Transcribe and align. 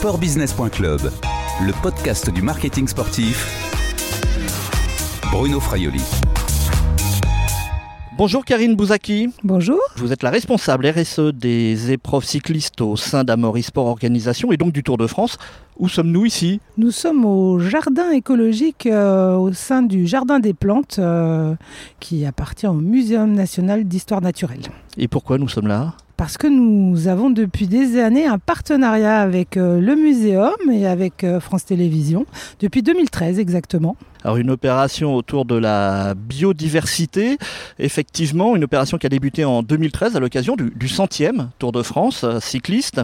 Sportbusiness.club, 0.00 1.12
le 1.60 1.82
podcast 1.82 2.30
du 2.30 2.40
marketing 2.40 2.88
sportif. 2.88 3.46
Bruno 5.30 5.60
Fraioli. 5.60 6.00
Bonjour 8.16 8.46
Karine 8.46 8.76
Bouzaki. 8.76 9.28
Bonjour. 9.44 9.78
Vous 9.96 10.10
êtes 10.10 10.22
la 10.22 10.30
responsable 10.30 10.86
RSE 10.86 11.34
des 11.34 11.92
épreuves 11.92 12.24
cyclistes 12.24 12.80
au 12.80 12.96
sein 12.96 13.24
d'Amaury 13.24 13.62
Sport 13.62 13.88
Organisation 13.88 14.52
et 14.52 14.56
donc 14.56 14.72
du 14.72 14.82
Tour 14.82 14.96
de 14.96 15.06
France. 15.06 15.36
Où 15.78 15.86
sommes-nous 15.86 16.24
ici? 16.24 16.62
Nous 16.78 16.92
sommes 16.92 17.26
au 17.26 17.58
jardin 17.58 18.10
écologique 18.10 18.86
euh, 18.86 19.34
au 19.36 19.52
sein 19.52 19.82
du 19.82 20.06
Jardin 20.06 20.40
des 20.40 20.54
plantes 20.54 20.96
euh, 20.98 21.54
qui 21.98 22.24
appartient 22.24 22.66
au 22.66 22.72
Muséum 22.72 23.34
national 23.34 23.84
d'histoire 23.84 24.22
naturelle. 24.22 24.62
Et 24.96 25.08
pourquoi 25.08 25.36
nous 25.36 25.48
sommes 25.48 25.68
là? 25.68 25.92
Parce 26.20 26.36
que 26.36 26.46
nous 26.46 27.08
avons 27.08 27.30
depuis 27.30 27.66
des 27.66 27.98
années 27.98 28.26
un 28.26 28.38
partenariat 28.38 29.22
avec 29.22 29.56
euh, 29.56 29.80
le 29.80 29.96
muséum 29.96 30.52
et 30.70 30.86
avec 30.86 31.24
euh, 31.24 31.40
France 31.40 31.64
Télévisions, 31.64 32.26
depuis 32.60 32.82
2013 32.82 33.38
exactement. 33.38 33.96
Alors 34.22 34.36
une 34.36 34.50
opération 34.50 35.14
autour 35.14 35.46
de 35.46 35.54
la 35.54 36.12
biodiversité, 36.14 37.38
effectivement, 37.78 38.54
une 38.54 38.64
opération 38.64 38.98
qui 38.98 39.06
a 39.06 39.08
débuté 39.08 39.46
en 39.46 39.62
2013 39.62 40.14
à 40.14 40.20
l'occasion 40.20 40.56
du, 40.56 40.88
centième 40.88 41.48
Tour 41.58 41.72
de 41.72 41.82
France 41.82 42.22
euh, 42.22 42.38
cycliste. 42.38 43.00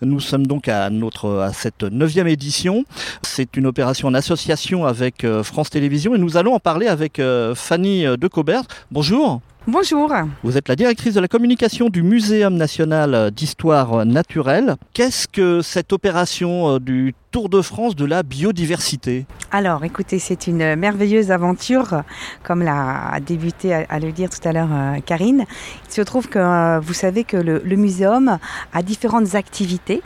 Nous 0.00 0.20
sommes 0.20 0.46
donc 0.46 0.68
à, 0.68 0.88
notre, 0.88 1.40
à 1.40 1.52
cette 1.52 1.82
neuvième 1.82 2.28
édition. 2.28 2.84
C'est 3.22 3.56
une 3.56 3.66
opération 3.66 4.06
en 4.06 4.14
association 4.14 4.86
avec 4.86 5.26
France 5.42 5.70
Télévisions 5.70 6.14
et 6.14 6.18
nous 6.18 6.36
allons 6.36 6.54
en 6.54 6.60
parler 6.60 6.86
avec 6.86 7.20
Fanny 7.56 8.04
Decobert. 8.16 8.62
Bonjour. 8.92 9.40
Bonjour. 9.68 10.12
Vous 10.42 10.58
êtes 10.58 10.66
la 10.66 10.74
directrice 10.74 11.14
de 11.14 11.20
la 11.20 11.28
communication 11.28 11.88
du 11.88 12.02
Muséum 12.02 12.56
national 12.56 13.30
d'histoire 13.30 14.04
naturelle. 14.04 14.74
Qu'est-ce 14.92 15.28
que 15.28 15.62
cette 15.62 15.92
opération 15.92 16.68
euh, 16.68 16.80
du 16.80 17.14
Tour 17.30 17.48
de 17.48 17.62
France 17.62 17.94
de 17.94 18.04
la 18.04 18.24
biodiversité? 18.24 19.24
Alors, 19.52 19.84
écoutez, 19.84 20.18
c'est 20.18 20.48
une 20.48 20.74
merveilleuse 20.74 21.30
aventure, 21.30 22.02
comme 22.42 22.64
l'a 22.64 23.20
débuté 23.24 23.72
à, 23.72 24.00
le 24.00 24.10
dire 24.10 24.30
tout 24.30 24.46
à 24.48 24.52
l'heure 24.52 24.72
euh, 24.72 24.98
Karine. 24.98 25.44
Il 25.86 25.94
se 25.94 26.02
trouve 26.02 26.28
que 26.28 26.40
euh, 26.40 26.80
vous 26.80 26.92
savez 26.92 27.22
que 27.22 27.36
le, 27.36 27.76
muséum 27.76 28.38
a 28.72 28.82
différentes 28.82 29.36
activités. 29.36 30.02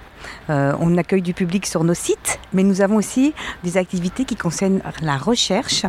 on 0.48 0.98
accueille 0.98 1.22
du 1.22 1.32
public 1.32 1.64
sur 1.64 1.82
nos 1.82 1.94
sites, 1.94 2.38
mais 2.52 2.62
nous 2.62 2.82
avons 2.82 2.96
aussi 2.96 3.32
des 3.64 3.78
activités 3.78 4.26
qui 4.26 4.36
concernent 4.36 4.82
la 5.00 5.16
recherche 5.16 5.86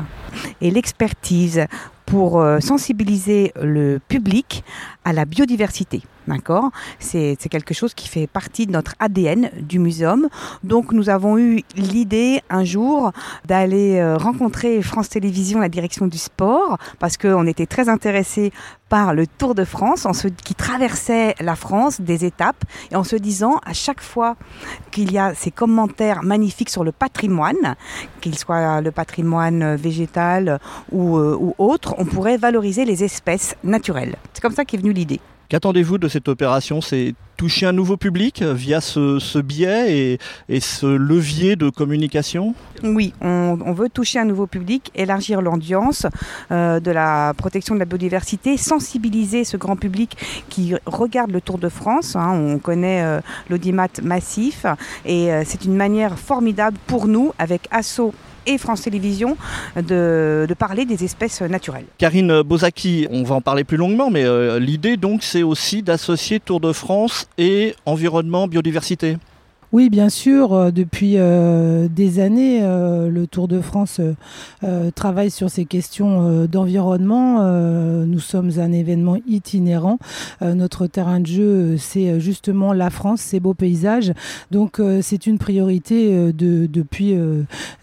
et 0.61 0.71
l'expertise 0.71 1.67
pour 2.07 2.41
euh, 2.41 2.59
sensibiliser 2.61 3.51
le 3.61 3.99
public 4.07 4.63
à 5.07 5.13
la 5.13 5.23
biodiversité. 5.23 6.01
D'accord? 6.27 6.71
C'est 6.99 7.37
quelque 7.49 7.73
chose 7.73 7.93
qui 7.93 8.09
fait 8.09 8.27
partie 8.27 8.67
de 8.67 8.73
notre 8.73 8.95
ADN 8.99 9.49
du 9.61 9.79
muséum. 9.79 10.27
Donc 10.65 10.91
nous 10.91 11.09
avons 11.09 11.37
eu 11.37 11.63
l'idée 11.77 12.41
un 12.49 12.65
jour 12.65 13.13
d'aller 13.45 13.99
euh, 13.99 14.17
rencontrer 14.17 14.81
France 14.81 15.07
Télévisions, 15.07 15.59
la 15.59 15.69
direction 15.69 16.07
du 16.07 16.17
sport, 16.17 16.77
parce 16.99 17.15
qu'on 17.15 17.47
était 17.47 17.65
très 17.65 17.87
intéressés 17.87 18.51
par 18.89 19.13
le 19.13 19.27
Tour 19.27 19.53
de 19.55 19.63
France, 19.65 20.05
en 20.05 20.11
qui 20.11 20.55
traversait 20.55 21.35
la 21.39 21.55
France 21.55 21.99
des 21.99 22.25
étapes, 22.25 22.63
et 22.91 22.95
en 22.95 23.03
se 23.03 23.15
disant 23.15 23.59
à 23.65 23.73
chaque 23.73 24.01
fois 24.01 24.35
qu'il 24.91 25.11
y 25.11 25.17
a 25.17 25.33
ces 25.33 25.51
commentaires 25.51 26.23
magnifiques 26.23 26.69
sur 26.69 26.83
le 26.83 26.91
patrimoine, 26.91 27.75
qu'il 28.21 28.37
soit 28.37 28.81
le 28.81 28.91
patrimoine 28.91 29.75
végétal 29.75 30.59
ou, 30.91 31.17
euh, 31.17 31.37
ou 31.39 31.53
autre, 31.57 31.95
on 31.97 32.05
pourrait 32.05 32.37
valoriser 32.37 32.85
les 32.85 33.03
espèces 33.03 33.55
naturelles. 33.63 34.15
C'est 34.33 34.41
comme 34.41 34.53
ça 34.53 34.65
qu'est 34.65 34.77
venue 34.77 34.93
l'idée. 34.97 35.19
Qu'attendez-vous 35.49 35.97
de 35.97 36.09
cette 36.09 36.27
opération? 36.27 36.81
C'est 36.81 37.15
toucher 37.37 37.67
un 37.67 37.71
nouveau 37.71 37.95
public 37.95 38.41
via 38.41 38.81
ce, 38.81 39.39
biais 39.39 40.17
et, 40.49 40.59
ce 40.59 40.85
levier 40.85 41.55
de 41.55 41.69
communication? 41.69 42.53
Oui, 42.83 43.13
on, 43.21 43.55
veut 43.71 43.87
toucher 43.87 44.19
un 44.19 44.25
nouveau 44.25 44.45
public, 44.45 44.91
élargir 44.93 45.41
l'audience 45.41 46.05
euh, 46.51 46.81
de 46.81 46.91
la 46.91 47.33
protection 47.37 47.75
de 47.75 47.79
la 47.79 47.85
biodiversité, 47.85 48.57
sensibiliser 48.57 49.45
ce 49.45 49.55
grand 49.55 49.77
public 49.77 50.17
qui 50.49 50.73
regarde 50.85 51.31
le 51.31 51.39
Tour 51.39 51.59
de 51.59 51.69
France. 51.69 52.17
Hein. 52.17 52.31
on 52.33 52.59
connaît 52.59 53.03
euh, 53.03 53.21
l'audimat 53.49 53.87
massif 54.03 54.65
et 55.05 55.31
euh, 55.31 55.43
c'est 55.45 55.63
une 55.63 55.75
manière 55.75 56.19
formidable 56.19 56.77
pour 56.87 57.07
nous, 57.07 57.31
avec 57.39 57.69
ASSO 57.71 58.13
et 58.47 58.57
France 58.57 58.81
Télévisions 58.81 59.37
de, 59.75 60.47
parler 60.57 60.85
des 60.85 61.03
espèces 61.03 61.41
naturelles. 61.41 61.85
Karine 61.97 62.41
Bozaki, 62.41 63.07
on 63.11 63.23
va 63.23 63.35
en 63.35 63.41
parler 63.41 63.63
plus 63.63 63.77
longuement, 63.77 64.09
mais 64.09 64.23
euh, 64.23 64.59
l'idée 64.59 64.97
donc 64.97 65.21
c'est 65.21 65.43
aussi 65.43 65.83
d'associer 65.83 66.39
Tour 66.39 66.59
de 66.59 66.71
France 66.71 67.27
et 67.37 67.75
environnement 67.85 68.47
biodiversité. 68.47 69.17
Oui, 69.73 69.89
bien 69.89 70.07
sûr. 70.07 70.53
Euh, 70.53 70.71
depuis 70.71 71.15
euh, 71.17 71.89
des 71.89 72.19
années, 72.19 72.59
euh, 72.61 73.09
le 73.09 73.27
Tour 73.27 73.49
de 73.49 73.59
France 73.59 73.99
travaille 74.95 75.29
sur 75.29 75.49
ces 75.49 75.65
questions 75.65 76.45
d'environnement. 76.45 77.41
nous 78.05 78.19
sommes 78.19 78.51
un 78.59 78.71
événement 78.71 79.17
itinérant. 79.27 79.99
notre 80.41 80.87
terrain 80.87 81.19
de 81.19 81.27
jeu, 81.27 81.77
c'est 81.77 82.19
justement 82.19 82.73
la 82.73 82.89
France, 82.89 83.21
ses 83.21 83.39
beaux 83.39 83.53
paysages. 83.53 84.13
Donc, 84.51 84.81
c'est 85.01 85.27
une 85.27 85.37
priorité 85.37 86.31
depuis, 86.33 87.15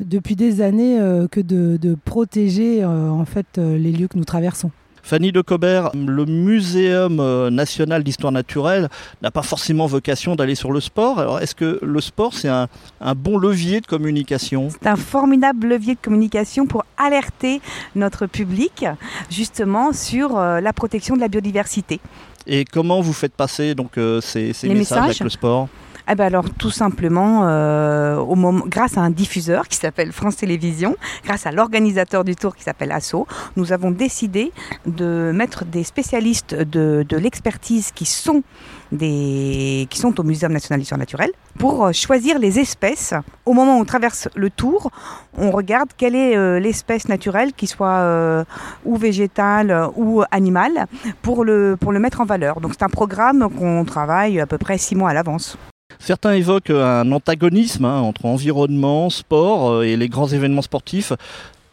depuis 0.01 0.37
des 0.37 0.61
années 0.61 0.99
que 1.31 1.41
de, 1.41 1.77
de 1.81 1.97
protéger 2.05 2.85
en 2.85 3.25
fait 3.25 3.47
les 3.57 3.93
lieux 3.93 4.09
que 4.09 4.19
nous 4.19 4.25
traversons. 4.25 4.71
Fanny 5.05 5.33
de 5.33 5.43
Cobert, 5.43 5.91
le 5.95 6.25
Muséum 6.25 7.21
euh, 7.21 7.51
national 7.51 8.03
d'histoire 8.03 8.33
naturelle 8.33 8.89
n'a 9.21 9.31
pas 9.31 9.43
forcément 9.43 9.85
vocation 9.85 10.35
d'aller 10.35 10.55
sur 10.55 10.73
le 10.73 10.81
sport. 10.81 11.19
Alors 11.19 11.41
est-ce 11.41 11.55
que 11.55 11.79
le 11.83 12.01
sport, 12.01 12.33
c'est 12.33 12.49
un, 12.49 12.69
bon 13.15 13.37
levier 13.37 13.83
de 13.83 13.87
communication? 13.87 14.71
C'est 14.71 14.89
un 14.89 14.97
formidable 14.97 15.69
levier 15.69 15.95
de 15.95 16.01
communication 16.01 16.67
pour 16.67 16.87
alerter 16.97 17.61
notre 17.95 18.27
public 18.27 18.87
justement 19.31 19.93
sur 19.93 20.39
euh, 20.39 20.61
la 20.61 20.73
protection 20.73 21.17
de 21.17 21.21
la 21.21 21.29
biodiversité. 21.29 22.01
Et 22.47 22.65
comment 22.65 23.03
vous 23.03 23.13
faites 23.13 23.35
passer 23.35 23.75
donc 23.75 23.99
euh, 23.99 24.23
ces, 24.23 24.55
messages 24.65 25.05
avec 25.05 25.21
le 25.21 25.29
sport? 25.29 25.69
Eh 26.11 26.15
ben 26.15 26.27
alors 26.27 26.51
tout 26.51 26.71
simplement, 26.71 27.43
euh, 27.45 28.17
au 28.17 28.35
moment, 28.35 28.65
grâce 28.67 28.99
à 28.99 29.01
un 29.01 29.11
diffuseur 29.11 29.69
qui 29.69 29.77
s'appelle 29.79 30.13
France 30.13 30.37
Télévisions, 30.37 30.97
grâce 31.25 31.47
à 31.47 31.53
l'organisateur 31.53 32.25
du 32.25 32.37
tour 32.37 32.55
qui 32.55 32.63
s'appelle 32.63 32.93
ASSO, 32.93 33.27
nous 33.57 33.73
avons 33.73 33.91
décidé 33.91 34.53
de 34.85 35.33
mettre 35.35 35.65
des 35.65 35.83
spécialistes 35.83 36.55
de, 36.55 37.07
de 37.09 37.17
l'expertise 37.17 37.91
qui 37.93 38.05
sont 38.05 38.43
des, 38.93 39.87
qui 39.89 39.99
sont 39.99 40.21
au 40.21 40.23
Muséum 40.25 40.53
national 40.53 40.81
d'histoire 40.81 40.99
naturelle 40.99 41.31
pour 41.59 41.87
euh, 41.87 41.93
choisir 41.93 42.39
les 42.39 42.59
espèces. 42.59 43.15
Au 43.47 43.55
moment 43.55 43.79
où 43.79 43.81
on 43.81 43.85
traverse 43.87 44.29
le 44.35 44.51
tour, 44.51 44.91
on 45.39 45.51
regarde 45.51 45.89
quelle 45.97 46.15
est 46.15 46.37
euh, 46.37 46.61
l'espèce 46.61 47.09
naturelle, 47.09 47.55
qui 47.55 47.67
soit 47.67 48.45
ou 48.85 48.97
végétale 48.97 49.89
ou 49.97 50.23
animale, 50.31 50.87
pour 51.23 51.45
le, 51.45 51.77
pour 51.81 51.93
le 51.93 51.99
mettre 51.99 52.21
en 52.21 52.25
valeur. 52.25 52.61
Donc 52.61 52.73
c'est 52.75 52.85
un 52.85 52.89
programme 52.89 53.49
qu'on 53.51 53.85
travaille 53.85 54.39
à 54.39 54.47
peu 54.47 54.59
près 54.59 54.77
six 54.77 54.95
mois 54.95 55.11
à 55.11 55.15
l'avance. 55.15 55.57
Certains 56.05 56.33
évoquent 56.33 56.69
un 56.69 57.11
antagonisme 57.13 57.87
hein, 57.87 58.03
entre 58.03 58.27
environnement, 58.27 59.09
sport 59.09 59.71
euh, 59.71 59.83
et 59.85 59.97
les 59.97 60.11
grands 60.11 60.29
événements 60.29 60.61
sportifs. 60.61 61.15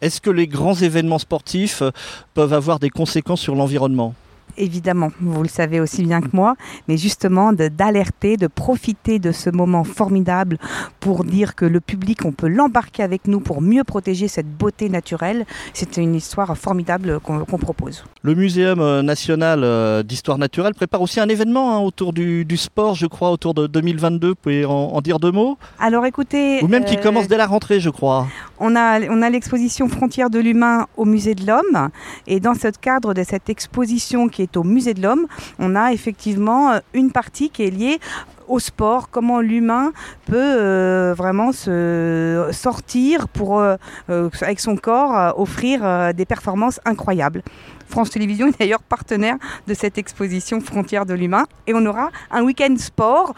Est-ce 0.00 0.22
que 0.22 0.30
les 0.30 0.46
grands 0.46 0.74
événements 0.74 1.18
sportifs 1.18 1.82
euh, 1.82 1.90
peuvent 2.32 2.54
avoir 2.54 2.78
des 2.78 2.88
conséquences 2.88 3.42
sur 3.42 3.54
l'environnement? 3.54 4.14
Évidemment, 4.56 5.10
vous 5.20 5.42
le 5.42 5.48
savez 5.48 5.80
aussi 5.80 6.02
bien 6.02 6.20
que 6.20 6.28
moi, 6.32 6.56
mais 6.88 6.96
justement 6.96 7.52
d'alerter, 7.52 8.36
de, 8.36 8.46
profiter 8.46 9.18
de 9.18 9.32
ce 9.32 9.50
moment 9.50 9.84
formidable 9.84 10.58
pour 11.00 11.24
dire 11.24 11.54
que 11.54 11.64
le 11.64 11.80
public, 11.80 12.24
on 12.24 12.32
peut 12.32 12.48
l'embarquer 12.48 13.02
avec 13.02 13.26
nous 13.26 13.40
pour 13.40 13.60
mieux 13.62 13.84
protéger 13.84 14.28
cette 14.28 14.48
beauté 14.48 14.88
naturelle. 14.88 15.46
C'est 15.72 15.96
une 15.96 16.14
histoire 16.14 16.56
formidable 16.56 17.20
qu'on 17.20 17.58
propose. 17.58 18.04
Le 18.22 18.34
Muséum 18.34 18.80
euh, 18.80 19.02
national 19.02 19.60
euh, 19.64 20.02
d'histoire 20.02 20.38
naturelle 20.38 20.74
prépare 20.74 21.02
aussi 21.02 21.20
un 21.20 21.28
événement 21.28 21.76
hein, 21.76 21.80
autour 21.80 22.12
du, 22.12 22.46
sport, 22.56 22.94
je 22.94 23.06
crois, 23.06 23.30
autour 23.30 23.54
de 23.54 23.66
2022. 23.66 24.28
Vous 24.28 24.34
pouvez 24.34 24.64
en, 24.64 25.00
dire 25.00 25.18
deux 25.18 25.32
mots? 25.32 25.58
Alors 25.78 26.06
écoutez... 26.06 26.62
Ou 26.62 26.68
même 26.68 26.84
qui 26.84 26.96
euh, 26.96 27.02
commence 27.02 27.28
dès 27.28 27.36
la 27.36 27.46
rentrée, 27.46 27.80
je 27.80 27.90
crois. 27.90 28.28
On 28.64 28.76
a, 28.76 29.00
on 29.10 29.22
a 29.22 29.28
l'exposition 29.28 29.88
Frontières 29.88 30.30
de 30.30 30.38
l'humain 30.38 30.86
au 30.96 31.04
Musée 31.04 31.34
de 31.34 31.44
l'Homme. 31.44 31.88
Et 32.28 32.38
dans 32.38 32.54
ce 32.54 32.68
cadre 32.68 33.12
de 33.12 33.24
cette 33.24 33.50
exposition 33.50 34.28
qui 34.28 34.42
est 34.42 34.56
au 34.56 34.62
Musée 34.62 34.94
de 34.94 35.02
l'Homme, 35.02 35.26
on 35.58 35.74
a 35.74 35.92
effectivement 35.92 36.78
une 36.94 37.10
partie 37.10 37.50
qui 37.50 37.64
est 37.64 37.70
liée 37.70 37.98
au 38.46 38.60
sport, 38.60 39.10
comment 39.10 39.40
l'humain 39.40 39.92
peut 40.26 40.36
euh, 40.36 41.12
vraiment 41.16 41.50
se 41.50 42.50
sortir 42.52 43.26
pour, 43.26 43.58
euh, 43.58 43.74
euh, 44.10 44.30
avec 44.42 44.60
son 44.60 44.76
corps, 44.76 45.36
offrir 45.40 46.14
des 46.14 46.24
performances 46.24 46.78
incroyables. 46.84 47.42
France 47.88 48.10
Télévisions 48.10 48.46
est 48.46 48.58
d'ailleurs 48.60 48.82
partenaire 48.82 49.38
de 49.66 49.74
cette 49.74 49.98
exposition 49.98 50.60
Frontières 50.60 51.06
de 51.06 51.14
l'humain 51.14 51.46
et 51.66 51.74
on 51.74 51.84
aura 51.84 52.10
un 52.30 52.42
week-end 52.44 52.74
sport 52.78 53.34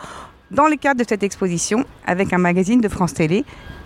dans 0.51 0.69
le 0.69 0.77
cadre 0.77 1.01
de 1.03 1.09
cette 1.09 1.23
exposition 1.23 1.87
avec 2.07 2.35
un 2.35 2.39
magazine 2.39 2.83
de 2.83 2.89
France 2.89 3.15
Télé 3.15 3.45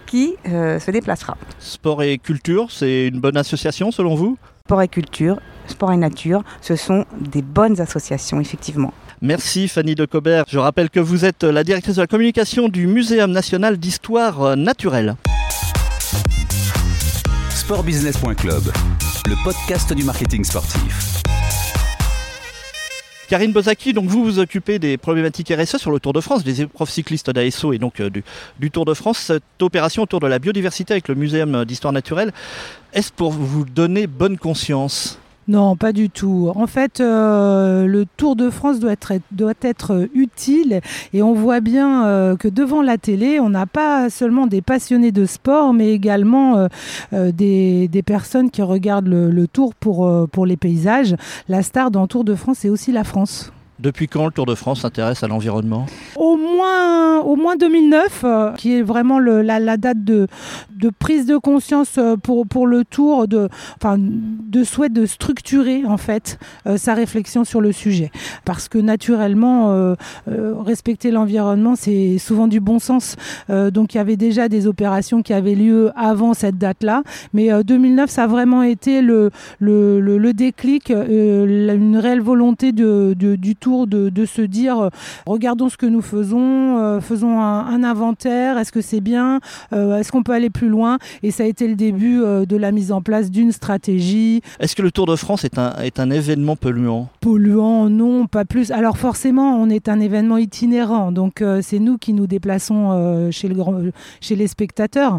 qui 0.08 0.34
se 0.44 0.90
déplacera. 0.90 1.36
Sport 1.60 2.02
et 2.02 2.18
culture, 2.18 2.72
c'est 2.72 3.06
une 3.06 3.20
bonne 3.20 3.36
association 3.36 3.92
selon 3.92 4.16
vous? 4.16 4.36
Sport 4.66 4.82
et 4.82 4.88
culture, 4.88 5.38
sport 5.66 5.92
et 5.92 5.96
nature, 5.96 6.42
ce 6.60 6.74
sont 6.76 7.04
des 7.20 7.42
bonnes 7.42 7.80
associations, 7.80 8.40
effectivement. 8.40 8.92
Merci 9.22 9.66
Fanny 9.68 9.94
de 9.94 10.04
Cobert. 10.04 10.44
Je 10.48 10.58
rappelle 10.58 10.90
que 10.90 11.00
vous 11.00 11.24
êtes 11.24 11.42
la 11.44 11.64
directrice 11.64 11.96
de 11.96 12.02
la 12.02 12.06
communication 12.06 12.68
du 12.68 12.86
Muséum 12.86 13.30
national 13.30 13.76
d'histoire 13.78 14.56
naturelle. 14.56 15.16
Sportbusiness.club, 17.50 18.62
le 19.26 19.44
podcast 19.44 19.92
du 19.92 20.04
marketing 20.04 20.44
sportif. 20.44 21.22
Karine 23.28 23.52
Bozaki, 23.52 23.92
donc 23.92 24.06
vous 24.06 24.24
vous 24.24 24.38
occupez 24.38 24.78
des 24.78 24.96
problématiques 24.96 25.52
RSE 25.54 25.76
sur 25.76 25.90
le 25.90 26.00
Tour 26.00 26.14
de 26.14 26.20
France, 26.22 26.44
des 26.44 26.62
épreuves 26.62 26.88
cyclistes 26.88 27.28
d'ASO 27.28 27.74
et 27.74 27.78
donc 27.78 28.00
euh, 28.00 28.08
du, 28.08 28.24
du, 28.58 28.70
Tour 28.70 28.86
de 28.86 28.94
France. 28.94 29.18
Cette 29.18 29.42
opération 29.60 30.02
autour 30.04 30.20
de 30.20 30.26
la 30.26 30.38
biodiversité 30.38 30.94
avec 30.94 31.08
le 31.08 31.14
Muséum 31.14 31.66
d'histoire 31.66 31.92
naturelle, 31.92 32.32
est-ce 32.94 33.12
pour 33.12 33.32
vous 33.32 33.66
donner 33.66 34.06
bonne 34.06 34.38
conscience? 34.38 35.18
Non, 35.48 35.76
pas 35.76 35.94
du 35.94 36.10
tout. 36.10 36.52
En 36.54 36.66
fait, 36.66 37.00
euh, 37.00 37.86
le 37.86 38.04
Tour 38.04 38.36
de 38.36 38.50
France 38.50 38.80
doit 38.80 38.92
être, 38.92 39.14
doit 39.32 39.54
être 39.62 40.06
utile 40.12 40.82
et 41.14 41.22
on 41.22 41.32
voit 41.32 41.60
bien 41.60 42.04
euh, 42.06 42.36
que 42.36 42.48
devant 42.48 42.82
la 42.82 42.98
télé, 42.98 43.40
on 43.40 43.48
n'a 43.48 43.64
pas 43.64 44.10
seulement 44.10 44.46
des 44.46 44.60
passionnés 44.60 45.10
de 45.10 45.24
sport, 45.24 45.72
mais 45.72 45.94
également 45.94 46.68
euh, 47.14 47.32
des, 47.32 47.88
des, 47.88 48.02
personnes 48.02 48.50
qui 48.50 48.60
regardent 48.60 49.08
le, 49.08 49.30
le 49.30 49.48
Tour 49.48 49.74
pour, 49.74 50.28
pour 50.30 50.44
les 50.44 50.58
paysages. 50.58 51.16
La 51.48 51.62
star 51.62 51.90
dans 51.90 52.06
Tour 52.06 52.24
de 52.24 52.34
France, 52.34 52.58
c'est 52.60 52.68
aussi 52.68 52.92
la 52.92 53.04
France. 53.04 53.50
Depuis 53.80 54.08
quand 54.08 54.26
le 54.26 54.32
Tour 54.32 54.44
de 54.46 54.56
France 54.56 54.80
s'intéresse 54.80 55.22
à 55.22 55.28
l'environnement? 55.28 55.86
Au 56.16 56.36
moins, 56.36 57.20
au 57.20 57.36
moins 57.36 57.54
2009, 57.54 58.22
euh, 58.24 58.52
qui 58.54 58.74
est 58.74 58.82
vraiment 58.82 59.20
la, 59.20 59.76
date 59.76 60.02
de, 60.02 60.26
prise 60.98 61.26
de 61.26 61.36
conscience 61.36 61.96
euh, 61.96 62.16
pour, 62.16 62.44
pour 62.46 62.66
le 62.66 62.84
Tour, 62.84 63.28
de, 63.28 63.48
enfin, 63.76 63.96
de 63.98 64.64
souhait 64.64 64.88
de 64.88 65.06
structurer 65.06 65.84
en 65.86 65.96
fait 65.96 66.40
euh, 66.66 66.76
sa 66.76 66.94
réflexion 66.94 67.44
sur 67.44 67.60
le 67.60 67.70
sujet. 67.70 68.10
Parce 68.44 68.68
que 68.68 68.78
naturellement, 68.78 69.94
respecter 70.26 71.10
l'environnement, 71.10 71.74
c'est 71.76 72.18
souvent 72.18 72.48
du 72.48 72.60
bon 72.60 72.78
sens. 72.78 73.16
donc 73.48 73.94
il 73.94 73.98
y 73.98 74.00
avait 74.00 74.16
déjà 74.16 74.48
des 74.48 74.66
opérations 74.66 75.22
qui 75.22 75.32
avaient 75.32 75.54
lieu 75.54 75.90
avant 75.96 76.34
cette 76.34 76.58
date-là, 76.58 77.02
mais 77.32 77.50
2009, 77.62 78.10
ça 78.10 78.24
a 78.24 78.26
vraiment 78.26 78.62
été 78.62 79.02
le, 79.02 79.30
le, 79.60 80.00
le, 80.00 80.32
déclic, 80.32 80.90
une 80.90 81.96
réelle 81.96 82.20
volonté 82.20 82.72
de, 82.72 83.14
du 83.14 83.56
Tour 83.56 83.67
de, 83.86 84.08
de, 84.08 84.24
se 84.24 84.42
dire 84.42 84.78
euh, 84.78 84.88
regardons 85.26 85.68
ce 85.68 85.76
que 85.76 85.86
nous 85.86 86.00
faisons, 86.00 86.78
euh, 86.78 87.00
faisons 87.00 87.40
un, 87.40 87.66
un 87.66 87.84
inventaire, 87.84 88.58
est-ce 88.58 88.72
que 88.72 88.80
c'est 88.80 89.00
bien, 89.00 89.40
euh, 89.72 89.98
est-ce 89.98 90.10
qu'on 90.10 90.22
peut 90.22 90.32
aller 90.32 90.50
plus 90.50 90.68
loin? 90.68 90.98
Et 91.22 91.30
ça 91.30 91.42
a 91.42 91.46
été 91.46 91.68
le 91.68 91.74
début 91.74 92.18
de 92.18 92.56
la 92.56 92.72
mise 92.72 92.92
en 92.92 93.02
place 93.02 93.30
d'une 93.30 93.52
stratégie. 93.52 94.42
Est-ce 94.60 94.74
que 94.74 94.82
le 94.82 94.90
Tour 94.90 95.06
de 95.06 95.16
France 95.16 95.44
est 95.44 95.58
un, 95.58 95.74
est 95.82 96.00
un 96.00 96.10
événement 96.10 96.56
polluant? 96.56 97.08
Polluant, 97.20 97.88
non, 97.88 98.26
pas 98.26 98.44
plus. 98.44 98.70
Alors 98.70 98.98
forcément, 98.98 99.60
on 99.60 99.68
est 99.68 99.88
un 99.88 100.00
événement 100.00 100.38
itinérant, 100.38 101.12
donc 101.12 101.42
c'est 101.62 101.78
nous 101.78 101.98
qui 101.98 102.12
nous 102.12 102.26
déplaçons 102.26 103.28
chez, 103.30 103.48
le 103.48 103.54
grand, 103.54 103.80
chez 104.20 104.36
les 104.36 104.46
spectateurs, 104.46 105.18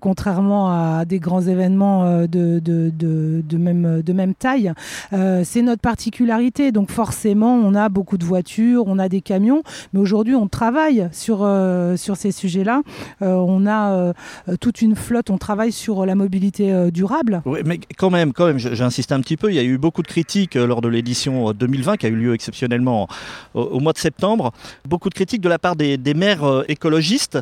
contrairement 0.00 0.70
à 0.70 1.04
des 1.04 1.18
grands 1.18 1.42
événements 1.42 2.22
de, 2.22 2.60
de, 2.60 2.90
de, 2.94 3.42
de, 3.44 3.56
même, 3.58 4.02
de 4.02 4.12
même 4.12 4.34
taille. 4.34 4.72
c'est 5.10 5.62
notre 5.62 5.82
particularité, 5.82 6.72
donc 6.72 6.90
forcément, 6.90 7.54
on 7.54 7.74
a 7.74 7.87
beaucoup 7.88 8.18
de 8.18 8.24
voitures, 8.24 8.84
on 8.86 8.98
a 8.98 9.08
des 9.08 9.20
camions, 9.20 9.62
mais 9.92 10.00
aujourd'hui 10.00 10.34
on 10.34 10.48
travaille 10.48 11.08
sur, 11.12 11.40
euh, 11.42 11.96
sur 11.96 12.16
ces 12.16 12.32
sujets-là. 12.32 12.82
Euh, 13.22 13.34
on 13.34 13.66
a 13.66 13.92
euh, 13.92 14.12
toute 14.60 14.82
une 14.82 14.96
flotte, 14.96 15.30
on 15.30 15.38
travaille 15.38 15.72
sur 15.72 16.06
la 16.06 16.14
mobilité 16.14 16.90
durable. 16.90 17.42
Oui, 17.44 17.60
mais 17.64 17.80
quand 17.96 18.10
même, 18.10 18.32
quand 18.32 18.46
même, 18.46 18.58
j'insiste 18.58 19.12
un 19.12 19.20
petit 19.20 19.36
peu, 19.36 19.50
il 19.50 19.56
y 19.56 19.58
a 19.58 19.64
eu 19.64 19.78
beaucoup 19.78 20.02
de 20.02 20.08
critiques 20.08 20.54
lors 20.54 20.80
de 20.80 20.88
l'édition 20.88 21.52
2020 21.52 21.96
qui 21.96 22.06
a 22.06 22.08
eu 22.08 22.16
lieu 22.16 22.34
exceptionnellement 22.34 23.08
au, 23.54 23.62
au, 23.62 23.80
mois 23.80 23.92
de 23.92 23.98
septembre. 23.98 24.52
Beaucoup 24.86 25.08
de 25.08 25.14
critiques 25.14 25.40
de 25.40 25.48
la 25.48 25.58
part 25.58 25.76
des, 25.76 25.96
des 25.96 26.14
maires 26.14 26.64
écologistes. 26.68 27.38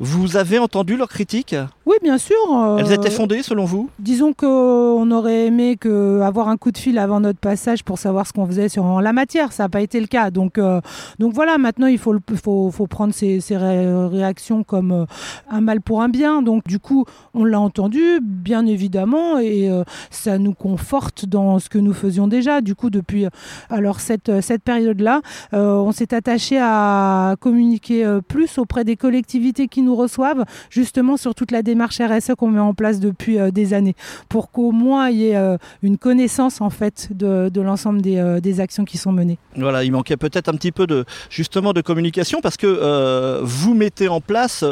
Vous 0.00 0.36
avez 0.36 0.58
entendu 0.58 0.96
leurs 0.96 1.08
critiques? 1.08 1.56
Oui, 1.84 1.96
bien 2.02 2.18
sûr. 2.18 2.36
Elles 2.78 2.92
étaient 2.92 3.10
fondées 3.10 3.42
selon 3.42 3.64
vous? 3.64 3.90
Disons 3.98 4.32
qu'on 4.32 5.10
aurait 5.10 5.46
aimé 5.46 5.76
que 5.76 6.20
avoir 6.20 6.48
un 6.48 6.56
coup 6.56 6.72
de 6.72 6.78
fil 6.78 6.98
avant 6.98 7.20
notre 7.20 7.38
passage 7.38 7.84
pour 7.84 7.98
savoir 7.98 8.26
ce 8.26 8.32
qu'on 8.32 8.46
faisait 8.46 8.68
sur 8.68 8.84
en 8.84 9.00
la 9.00 9.12
matière. 9.12 9.52
Ça 9.52 9.64
n'a 9.64 9.68
pas 9.68 9.80
été 9.86 10.00
le 10.00 10.06
cas. 10.06 10.30
Donc, 10.30 10.58
euh, 10.58 10.80
donc 11.18 11.32
voilà, 11.32 11.58
maintenant 11.58 11.86
il 11.86 11.98
faut, 11.98 12.12
le, 12.12 12.20
faut, 12.34 12.70
faut 12.70 12.86
prendre 12.86 13.14
ces, 13.14 13.40
ces 13.40 13.56
ré 13.56 13.86
réactions 14.06 14.64
comme 14.64 14.92
euh, 14.92 15.04
un 15.48 15.60
mal 15.60 15.80
pour 15.80 16.02
un 16.02 16.08
bien. 16.08 16.42
Donc 16.42 16.64
du 16.66 16.78
coup, 16.78 17.04
on 17.34 17.44
l'a 17.44 17.60
entendu, 17.60 18.02
bien 18.20 18.66
évidemment, 18.66 19.38
et 19.38 19.70
euh, 19.70 19.84
ça 20.10 20.38
nous 20.38 20.54
conforte 20.54 21.24
dans 21.26 21.58
ce 21.58 21.68
que 21.68 21.78
nous 21.78 21.94
faisions 21.94 22.26
déjà. 22.28 22.60
Du 22.60 22.74
coup, 22.74 22.90
depuis 22.90 23.26
alors 23.70 24.00
cette, 24.00 24.40
cette 24.40 24.62
période-là, 24.62 25.20
on 25.52 25.92
s'est 25.92 26.12
attaché 26.14 26.58
à 26.60 27.36
communiquer 27.40 28.04
plus 28.28 28.58
auprès 28.58 28.84
des 28.84 28.96
collectivités 28.96 29.68
qui 29.68 29.82
nous 29.82 29.94
reçoivent, 29.94 30.44
justement 30.70 31.16
sur 31.16 31.34
toute 31.34 31.52
la 31.52 31.62
démarche 31.62 32.00
RSE 32.00 32.34
qu'on 32.36 32.50
met 32.50 32.60
en 32.60 32.74
place 32.74 32.98
depuis 33.00 33.38
des 33.52 33.74
années, 33.74 33.94
pour 34.28 34.50
qu'au 34.50 34.72
moins 34.72 35.08
il 35.08 35.18
y 35.18 35.26
ait 35.28 35.56
une 35.82 35.98
connaissance 35.98 36.60
en 36.60 36.70
fait 36.70 37.08
de, 37.12 37.48
de 37.48 37.60
l'ensemble 37.60 38.02
des, 38.02 38.38
des 38.42 38.60
actions 38.60 38.84
qui 38.84 38.98
sont 38.98 39.12
menées. 39.12 39.38
Voilà, 39.56 39.75
il 39.84 39.92
manquait 39.92 40.16
peut-être 40.16 40.48
un 40.48 40.52
petit 40.52 40.72
peu 40.72 40.86
de 40.86 41.04
justement 41.30 41.72
de 41.72 41.80
communication 41.80 42.40
parce 42.40 42.56
que 42.56 42.66
euh, 42.66 43.40
vous 43.42 43.74
mettez 43.74 44.08
en 44.08 44.20
place 44.20 44.64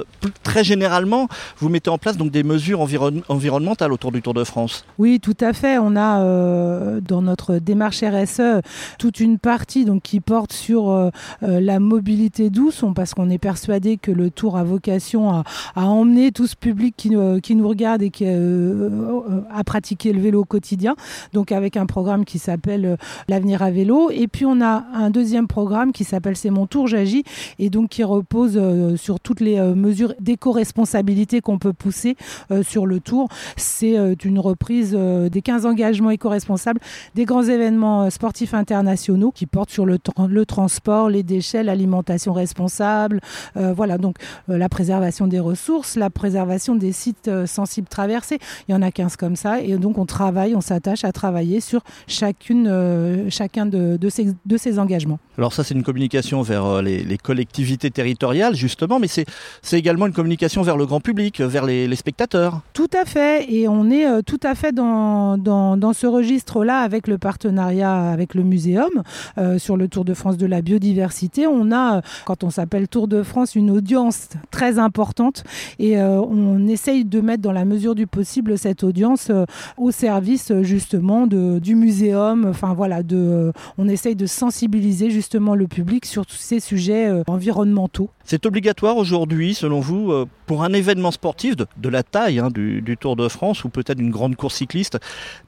très 0.42 0.64
généralement, 0.64 1.28
vous 1.58 1.68
mettez 1.68 1.90
en 1.90 1.98
place 1.98 2.16
donc 2.16 2.30
des 2.30 2.42
mesures 2.42 2.80
environ 2.80 3.22
environnementales 3.28 3.92
autour 3.92 4.12
du 4.12 4.22
Tour 4.22 4.34
de 4.34 4.44
France. 4.44 4.84
Oui, 4.98 5.20
tout 5.20 5.36
à 5.40 5.52
fait. 5.52 5.78
On 5.78 5.96
a 5.96 6.20
euh, 6.20 7.00
dans 7.00 7.22
notre 7.22 7.56
démarche 7.56 8.02
RSE 8.02 8.62
toute 8.98 9.20
une 9.20 9.38
partie 9.38 9.84
donc 9.84 10.02
qui 10.02 10.20
porte 10.20 10.52
sur 10.52 10.90
euh, 10.90 11.10
la 11.42 11.80
mobilité 11.80 12.50
douce, 12.50 12.84
parce 12.94 13.14
qu'on 13.14 13.30
est 13.30 13.38
persuadé 13.38 13.96
que 13.96 14.10
le 14.10 14.30
Tour 14.30 14.56
a 14.56 14.64
vocation 14.64 15.30
à, 15.30 15.44
à 15.74 15.84
emmener 15.84 16.32
tout 16.32 16.46
ce 16.46 16.56
public 16.56 16.94
qui, 16.96 17.12
qui 17.42 17.54
nous 17.54 17.68
regarde 17.68 18.02
et 18.02 18.10
qui 18.10 18.26
a 18.26 19.64
pratiqué 19.64 20.12
le 20.12 20.20
vélo 20.20 20.40
au 20.42 20.44
quotidien. 20.44 20.96
Donc 21.32 21.52
avec 21.52 21.76
un 21.76 21.86
programme 21.86 22.24
qui 22.24 22.38
s'appelle 22.38 22.96
l'avenir 23.28 23.62
à 23.62 23.70
vélo. 23.70 24.10
Et 24.10 24.28
puis 24.28 24.44
on 24.46 24.60
a 24.60 24.84
un 24.94 25.10
deuxième 25.10 25.46
programme 25.46 25.92
qui 25.92 26.04
s'appelle 26.04 26.36
C'est 26.36 26.50
mon 26.50 26.66
tour, 26.66 26.86
j'agis, 26.86 27.24
et 27.58 27.70
donc 27.70 27.90
qui 27.90 28.04
repose 28.04 28.56
euh, 28.56 28.96
sur 28.96 29.20
toutes 29.20 29.40
les 29.40 29.58
euh, 29.58 29.74
mesures 29.74 30.14
d'éco-responsabilité 30.20 31.40
qu'on 31.40 31.58
peut 31.58 31.72
pousser 31.72 32.16
euh, 32.50 32.62
sur 32.62 32.86
le 32.86 33.00
tour. 33.00 33.28
C'est 33.56 33.94
une 34.24 34.38
reprise 34.38 34.92
des 34.94 35.42
15 35.42 35.66
engagements 35.66 36.10
éco-responsables 36.10 36.80
des 37.14 37.24
grands 37.24 37.42
événements 37.42 38.08
sportifs 38.10 38.54
internationaux 38.54 39.30
qui 39.30 39.46
portent 39.46 39.70
sur 39.70 39.86
le 39.86 40.46
transport, 40.46 41.08
les 41.08 41.22
déchets, 41.22 41.62
l'alimentation 41.62 42.32
responsable, 42.32 43.20
voilà, 43.54 43.98
donc 43.98 44.16
la 44.48 44.68
préservation 44.68 45.26
des 45.26 45.40
ressources, 45.40 45.96
la 45.96 46.10
préservation 46.10 46.76
des 46.76 46.92
sites 46.92 47.30
sensibles 47.46 47.88
traversés. 47.88 48.38
Il 48.68 48.72
y 48.72 48.74
en 48.74 48.82
a 48.82 48.90
15 48.90 49.16
comme 49.16 49.36
ça, 49.36 49.60
et 49.60 49.76
donc 49.76 49.98
on 49.98 50.06
travaille, 50.06 50.54
on 50.54 50.60
s'attache 50.60 51.04
à 51.04 51.12
travailler 51.12 51.60
sur 51.60 51.82
chacune, 52.06 53.26
chacun 53.30 53.66
de, 53.66 53.96
de, 53.96 54.08
ces, 54.08 54.28
de 54.44 54.56
ces 54.56 54.73
engagements. 54.78 55.18
Alors 55.38 55.52
ça, 55.52 55.64
c'est 55.64 55.74
une 55.74 55.82
communication 55.82 56.42
vers 56.42 56.64
euh, 56.64 56.82
les, 56.82 57.02
les, 57.02 57.18
collectivités 57.18 57.90
territoriales, 57.90 58.54
justement, 58.54 58.98
mais 58.98 59.08
c'est 59.08 59.26
également 59.72 60.06
une 60.06 60.12
communication 60.12 60.62
vers 60.62 60.76
le 60.76 60.86
grand 60.86 61.00
public, 61.00 61.40
vers 61.40 61.66
les, 61.66 61.88
les, 61.88 61.96
spectateurs. 61.96 62.60
Tout 62.72 62.90
à 62.92 63.04
fait, 63.04 63.52
et 63.52 63.68
on 63.68 63.90
est 63.90 64.06
euh, 64.06 64.22
tout 64.22 64.40
à 64.42 64.54
fait 64.54 64.72
dans, 64.72 65.38
dans, 65.38 65.76
dans 65.76 65.92
ce 65.92 66.06
registre-là 66.06 66.78
avec 66.78 67.08
le 67.08 67.18
partenariat 67.18 68.10
avec 68.10 68.34
le 68.34 68.42
muséum 68.42 69.02
euh, 69.38 69.58
sur 69.58 69.76
le 69.76 69.88
Tour 69.88 70.04
de 70.04 70.14
France 70.14 70.36
de 70.36 70.46
la 70.46 70.62
biodiversité. 70.62 71.46
On 71.46 71.72
a, 71.72 72.02
quand 72.24 72.44
on 72.44 72.50
s'appelle 72.50 72.88
Tour 72.88 73.08
de 73.08 73.22
France, 73.22 73.54
une 73.54 73.70
audience 73.70 74.28
très 74.50 74.78
importante 74.78 75.44
et 75.78 75.98
euh, 75.98 76.20
on 76.20 76.66
essaye 76.66 77.04
de 77.04 77.20
mettre 77.20 77.42
dans 77.42 77.52
la 77.52 77.64
mesure 77.64 77.94
du 77.94 78.06
possible 78.06 78.58
cette 78.58 78.84
audience 78.84 79.28
euh, 79.30 79.44
au 79.76 79.90
service 79.90 80.52
justement 80.62 81.26
de, 81.26 81.58
du 81.58 81.74
muséum. 81.74 82.46
Enfin 82.46 82.74
voilà, 82.74 83.02
de, 83.02 83.16
euh, 83.16 83.52
on 83.78 83.88
essaye 83.88 84.16
de 84.16 84.26
sensibiliser 84.26 84.63
justement 85.10 85.54
le 85.54 85.66
public 85.66 86.06
sur 86.06 86.26
tous 86.26 86.36
ces 86.36 86.60
sujets 86.60 87.08
euh, 87.08 87.22
environnementaux. 87.26 88.10
C'est 88.24 88.46
obligatoire 88.46 88.96
aujourd'hui, 88.96 89.54
selon 89.54 89.80
vous, 89.80 90.12
euh, 90.12 90.26
pour 90.46 90.64
un 90.64 90.72
événement 90.72 91.10
sportif 91.10 91.56
de, 91.56 91.88
la 91.88 92.02
taille 92.02 92.38
hein, 92.38 92.48
du, 92.50 92.96
Tour 93.00 93.16
de 93.16 93.28
France 93.28 93.64
ou 93.64 93.68
peut-être 93.68 94.00
une 94.00 94.10
grande 94.10 94.36
course 94.36 94.56
cycliste, 94.56 94.98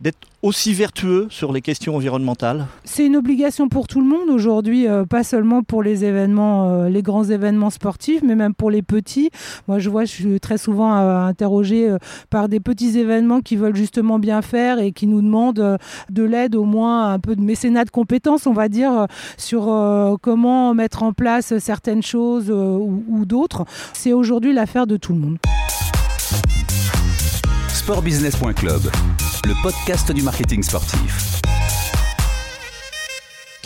d'être 0.00 0.18
aussi 0.42 0.74
vertueux 0.74 1.26
sur 1.30 1.52
les 1.52 1.60
questions 1.60 1.96
environnementales? 1.96 2.66
C'est 2.84 3.06
une 3.06 3.16
obligation 3.16 3.68
pour 3.68 3.86
tout 3.86 4.00
le 4.00 4.06
monde 4.06 4.30
aujourd'hui, 4.30 4.86
euh, 4.88 5.04
pas 5.04 5.24
seulement 5.24 5.62
pour 5.62 5.82
les 5.82 6.04
événements, 6.04 6.70
euh, 6.70 6.88
les 6.88 7.02
grands 7.02 7.24
événements 7.24 7.70
sportifs, 7.70 8.22
mais 8.22 8.34
même 8.34 8.54
pour 8.54 8.70
les 8.70 8.82
petits. 8.82 9.30
Moi, 9.68 9.78
je 9.78 9.90
vois, 9.90 10.04
je 10.04 10.12
suis 10.12 10.40
très 10.40 10.58
souvent 10.58 10.96
euh, 10.96 11.26
interrogée 11.26 11.88
euh, 11.88 11.98
par 12.30 12.48
des 12.48 12.60
petits 12.60 12.98
événements 12.98 13.40
qui 13.40 13.56
veulent 13.56 13.76
justement 13.76 14.18
bien 14.18 14.42
faire 14.42 14.78
et 14.78 14.92
qui 14.92 15.06
nous 15.06 15.22
demandent 15.22 15.78
de 16.10 16.22
l'aide, 16.22 16.54
au 16.54 16.64
moins 16.64 17.12
un 17.12 17.18
peu 17.18 17.36
de 17.36 17.40
mécénat 17.40 17.84
de 17.84 17.90
compétences, 17.90 18.46
on 18.46 18.52
va 18.52 18.68
dire, 18.68 19.06
sur 19.36 19.64
comment 20.22 20.74
mettre 20.74 21.02
en 21.02 21.12
place 21.12 21.58
certaines 21.58 22.02
choses 22.02 22.50
ou 22.50 23.24
d'autres. 23.24 23.64
C'est 23.92 24.12
aujourd'hui 24.12 24.52
l'affaire 24.52 24.85
de 24.86 24.96
tout 24.96 25.12
le 25.12 25.18
monde. 25.18 25.38
sportbusiness.club, 27.68 28.90
le 29.44 29.62
podcast 29.62 30.12
du 30.12 30.22
marketing 30.22 30.62
sportif. 30.62 31.45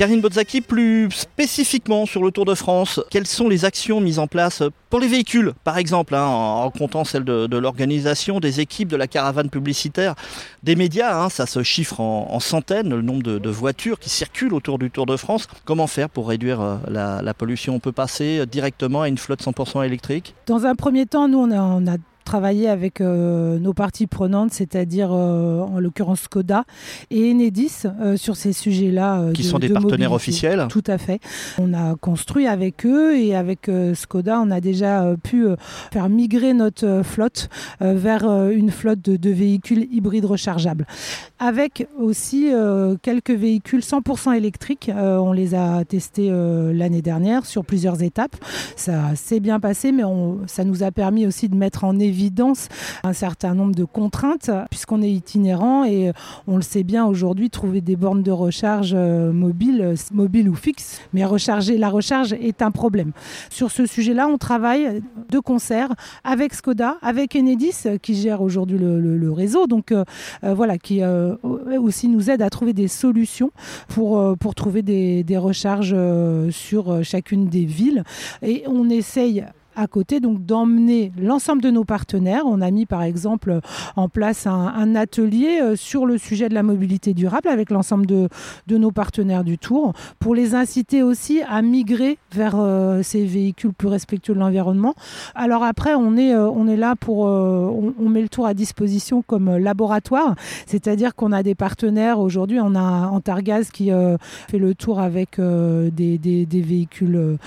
Karine 0.01 0.23
Bozzaki, 0.23 0.63
plus 0.63 1.11
spécifiquement 1.11 2.07
sur 2.07 2.23
le 2.23 2.31
Tour 2.31 2.47
de 2.47 2.55
France, 2.55 3.01
quelles 3.11 3.27
sont 3.27 3.51
les 3.51 3.67
actions 3.67 4.01
mises 4.01 4.19
en 4.19 4.27
place 4.27 4.63
pour 4.89 4.99
les 4.99 5.07
véhicules, 5.07 5.53
par 5.63 5.77
exemple, 5.77 6.15
hein, 6.15 6.25
en 6.25 6.71
comptant 6.71 7.05
celles 7.05 7.23
de, 7.23 7.57
l'organisation, 7.59 8.41
des 8.41 8.61
équipes, 8.61 8.89
de 8.89 8.97
la 8.97 9.07
caravane 9.07 9.51
publicitaire, 9.51 10.15
des 10.63 10.75
médias, 10.75 11.23
hein, 11.23 11.29
ça 11.29 11.45
se 11.45 11.63
chiffre 11.63 12.01
en, 12.01 12.41
centaines, 12.41 12.89
le 12.89 13.03
nombre 13.03 13.23
de, 13.23 13.51
voitures 13.51 13.99
qui 13.99 14.09
circulent 14.09 14.55
autour 14.55 14.79
du 14.79 14.91
Tour 14.91 15.05
de 15.05 15.19
France. 15.19 15.49
Comment 15.67 15.87
faire 15.87 16.09
pour 16.09 16.29
réduire 16.29 16.63
euh, 16.63 16.77
la, 16.89 17.35
pollution? 17.35 17.75
On 17.75 17.79
peut 17.79 17.93
passer 17.93 18.47
directement 18.47 19.03
à 19.03 19.09
une 19.09 19.19
flotte 19.19 19.43
100% 19.43 19.85
électrique? 19.85 20.35
Dans 20.47 20.65
un 20.65 20.77
premier 20.77 21.05
temps, 21.05 21.29
nous, 21.29 21.41
on 21.41 21.87
a 21.87 21.97
travailler 22.31 22.69
avec 22.69 23.01
euh, 23.01 23.59
nos 23.59 23.73
parties 23.73 24.07
prenantes, 24.07 24.53
c'est-à-dire 24.53 25.11
euh, 25.13 25.63
en 25.63 25.81
l'occurrence 25.81 26.21
Skoda 26.21 26.63
et 27.11 27.29
Enedis 27.33 27.83
euh, 27.87 28.17
sur 28.17 28.37
ces 28.37 28.53
sujets-là. 28.53 29.33
Qui 29.35 29.43
sont 29.43 29.59
des 29.59 29.69
partenaires 29.69 30.13
officiels 30.13 30.67
Tout 30.69 30.85
à 30.87 30.97
fait. 30.97 31.19
On 31.59 31.75
a 31.75 31.97
construit 31.97 32.47
avec 32.47 32.87
eux 32.87 33.19
et 33.19 33.35
avec 33.35 33.69
Skoda, 33.95 34.41
on 34.41 34.53
a 34.53 34.61
déjà 34.61 35.17
pu 35.25 35.47
faire 35.93 36.09
migrer 36.09 36.55
notre 36.55 37.03
flotte 37.03 37.49
vers 37.81 38.25
une 38.51 38.71
flotte 38.71 39.03
de, 39.03 39.17
de, 39.17 39.31
véhicules 39.31 39.89
hybrides 39.91 40.25
rechargeables. 40.25 40.87
Avec 41.39 41.89
aussi 41.99 42.51
quelques 43.03 43.31
véhicules 43.31 43.81
100% 43.81 44.37
électriques. 44.37 44.91
on 44.95 45.33
les 45.33 45.55
a 45.55 45.85
testés 45.85 46.31
l'année 46.31 47.03
dernière 47.03 47.47
sur 47.47 47.65
plusieurs 47.65 48.03
étapes. 48.03 48.37
Ça 48.77 49.17
s'est 49.17 49.41
bien 49.41 49.59
passé, 49.59 49.91
mais 49.91 50.05
on, 50.05 50.41
ça 50.47 50.65
nous 50.65 50.83
a 50.83 50.91
permis 50.91 51.27
aussi 51.27 51.49
de 51.49 51.57
mettre 51.57 51.85
en 51.85 51.99
évidence 51.99 52.20
un 53.05 53.13
certain 53.13 53.55
nombre 53.55 53.75
de 53.75 53.85
contraintes 53.85 54.51
puisqu'on 54.71 55.03
est 55.03 55.11
itinérant 55.11 55.85
et 55.85 56.13
on 56.47 56.57
le 56.57 56.63
sait 56.63 56.83
bien 56.83 57.07
aujourd'hui, 57.07 57.51
trouver 57.51 57.81
des 57.81 57.97
bornes 57.97 58.23
de 58.23 58.31
recharge 58.31 58.93
euh, 58.95 59.33
mobiles, 59.33 59.95
mobiles 60.13 60.49
ou 60.49 60.55
fixes, 60.55 61.01
mais 61.13 61.25
recharger, 61.25 61.79
la 61.79 61.89
recharge 61.89 62.33
est 62.33 62.63
un 62.63 62.71
problème. 62.71 63.13
Sur 63.51 63.71
ce 63.71 63.87
sujet-là, 63.87 64.29
on 64.29 64.39
travaille 64.39 65.03
de 65.31 65.39
concert 65.39 65.89
avec 66.25 66.55
Skoda, 66.55 66.97
avec 67.03 67.37
Enedis 67.37 67.85
qui 68.03 68.15
gère 68.15 68.43
aujourd'hui 68.43 68.79
le, 68.79 69.31
réseau, 69.33 69.67
donc 69.67 69.93
euh, 69.93 70.05
euh, 70.45 70.55
voilà, 70.55 70.77
qui 70.77 71.03
aussi 71.03 72.09
nous 72.09 72.31
aide 72.31 72.43
à 72.43 72.51
trouver 72.51 72.73
des 72.73 72.89
solutions 72.89 73.53
pour, 73.89 74.37
pour 74.39 74.55
trouver 74.55 74.83
des, 74.83 75.23
des 75.23 75.39
recharges 75.39 75.97
sur 76.51 77.05
chacune 77.05 77.47
des 77.47 77.65
villes. 77.65 78.03
Et 78.43 78.65
on 78.67 78.91
essaye 78.91 79.45
à 79.77 79.87
côté, 79.87 80.21
donc 80.21 80.45
d'emmener 80.45 81.13
l'ensemble 81.21 81.63
de 81.63 81.71
nos 81.71 81.85
partenaires. 81.85 82.43
On 82.47 82.61
a 82.61 82.71
mis 82.71 82.87
par 82.87 83.03
exemple 83.03 83.61
en 83.97 84.09
place 84.09 84.47
un, 84.47 84.95
atelier 84.95 85.61
euh, 85.63 85.77
sur 85.77 86.05
le 86.05 86.19
sujet 86.19 86.49
de 86.49 86.55
la 86.55 86.63
mobilité 86.63 87.15
durable 87.15 87.49
avec 87.49 87.71
l'ensemble 87.71 88.07
de, 88.07 88.29
de, 88.67 88.77
nos 88.77 88.91
partenaires 88.91 89.45
du 89.45 89.57
Tour 89.57 89.93
pour 90.19 90.35
les 90.35 90.55
inciter 90.55 91.03
aussi 91.03 91.43
à 91.49 91.63
migrer 91.63 92.19
vers 92.33 92.55
euh, 92.57 93.03
ces 93.03 93.25
véhicules 93.25 93.73
plus 93.73 93.89
respectueux 93.89 94.35
de 94.35 94.39
l'environnement. 94.39 94.95
Alors 95.35 95.63
après, 95.63 95.95
on 95.95 96.17
est, 96.17 96.35
euh, 96.35 96.51
on 96.51 96.67
est 96.67 96.77
là 96.77 96.97
pour, 96.97 97.21
on, 97.21 98.09
met 98.09 98.23
le 98.23 98.29
Tour 98.29 98.47
à 98.47 98.55
disposition 98.55 99.23
comme 99.23 99.57
laboratoire, 99.57 100.35
c'est-à-dire 100.67 101.15
qu'on 101.15 101.33
a 101.33 101.43
des 101.43 101.55
partenaires. 101.55 102.19
Aujourd'hui, 102.19 102.59
on 102.61 102.75
a 102.75 103.09
Antargaz 103.09 103.71
qui 103.71 103.91
fait 104.49 104.59
le 104.59 104.75
tour 104.75 105.01
avec 105.01 105.41
des, 105.41 106.19
des, 106.19 106.47
des, 106.47 106.61
véhicules 106.61 107.39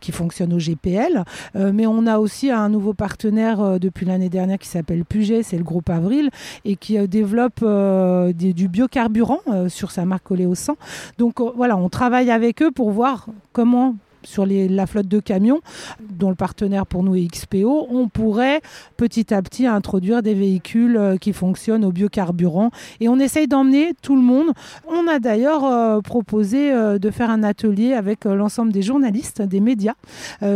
qui 0.00 0.12
fonctionnent 0.12 0.54
au 0.54 0.58
GPL 0.58 1.24
mais 1.72 1.86
on 1.86 2.06
a 2.06 2.18
aussi 2.18 2.50
un 2.50 2.68
nouveau 2.68 2.94
partenaire 2.94 3.60
euh, 3.60 3.78
depuis 3.78 4.06
l'année 4.06 4.28
dernière 4.28 4.58
qui 4.58 4.68
s'appelle 4.68 5.04
Puget, 5.04 5.42
c'est 5.42 5.56
le 5.56 5.64
groupe 5.64 5.90
Avril, 5.90 6.30
et 6.64 6.76
qui 6.76 6.98
euh, 6.98 7.06
développe 7.06 7.60
euh, 7.62 8.32
du 8.32 8.68
biocarburant 8.68 9.40
sur 9.68 9.90
sa 9.90 10.04
marque 10.04 10.30
Oléo 10.30 10.54
100. 10.54 10.76
Donc 11.18 11.40
voilà, 11.40 11.76
on 11.76 11.88
travaille 11.88 12.30
avec 12.30 12.62
eux 12.62 12.70
pour 12.70 12.90
voir 12.90 13.26
comment 13.52 13.96
sur 14.26 14.46
la 14.46 14.86
flotte 14.86 15.08
de 15.08 15.20
camions, 15.20 15.60
dont 16.00 16.28
le 16.28 16.34
partenaire 16.34 16.86
pour 16.86 17.02
nous 17.02 17.14
est 17.14 17.26
XPO, 17.26 17.86
on 17.90 18.08
pourrait 18.08 18.60
petit 18.96 19.32
à 19.32 19.42
petit 19.42 19.66
introduire 19.66 20.22
des 20.22 20.34
véhicules 20.34 20.96
euh, 20.96 21.16
qui 21.16 21.32
fonctionnent 21.32 21.84
au 21.84 21.92
biocarburant. 21.92 22.70
Et 23.00 23.08
on 23.08 23.18
essaye 23.18 23.46
d'emmener 23.46 23.92
tout 24.02 24.16
le 24.16 24.22
monde. 24.22 24.48
On 24.88 25.06
a 25.08 25.18
d'ailleurs 25.18 25.64
euh, 25.64 26.00
proposé 26.00 26.72
euh, 26.72 26.98
de 26.98 27.10
faire 27.10 27.30
un 27.30 27.42
atelier 27.42 27.92
avec 27.92 28.24
l'ensemble 28.24 28.72
des 28.72 28.82
journalistes, 28.82 29.42
des 29.42 29.60
médias, 29.60 29.94